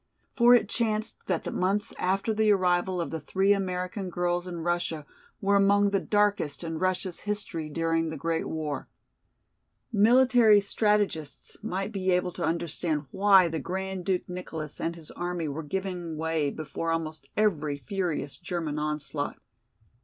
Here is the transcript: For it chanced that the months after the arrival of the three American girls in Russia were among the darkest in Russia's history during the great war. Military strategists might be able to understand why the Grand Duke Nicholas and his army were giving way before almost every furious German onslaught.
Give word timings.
For 0.33 0.55
it 0.55 0.67
chanced 0.67 1.27
that 1.27 1.43
the 1.43 1.51
months 1.51 1.93
after 1.99 2.33
the 2.33 2.49
arrival 2.51 2.99
of 2.99 3.11
the 3.11 3.19
three 3.19 3.53
American 3.53 4.09
girls 4.09 4.47
in 4.47 4.61
Russia 4.61 5.05
were 5.39 5.55
among 5.55 5.91
the 5.91 5.99
darkest 5.99 6.63
in 6.63 6.79
Russia's 6.79 7.19
history 7.19 7.69
during 7.69 8.09
the 8.09 8.17
great 8.17 8.49
war. 8.49 8.89
Military 9.93 10.59
strategists 10.59 11.55
might 11.61 11.91
be 11.91 12.09
able 12.09 12.31
to 12.31 12.43
understand 12.43 13.05
why 13.11 13.47
the 13.47 13.59
Grand 13.59 14.03
Duke 14.03 14.27
Nicholas 14.27 14.81
and 14.81 14.95
his 14.95 15.11
army 15.11 15.47
were 15.47 15.61
giving 15.61 16.17
way 16.17 16.49
before 16.49 16.89
almost 16.89 17.29
every 17.37 17.77
furious 17.77 18.39
German 18.39 18.79
onslaught. 18.79 19.37